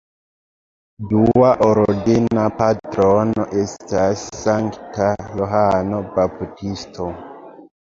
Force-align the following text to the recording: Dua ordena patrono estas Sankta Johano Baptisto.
Dua 1.11 1.51
ordena 1.65 2.47
patrono 2.63 3.47
estas 3.67 4.27
Sankta 4.41 5.15
Johano 5.39 6.05
Baptisto. 6.21 7.15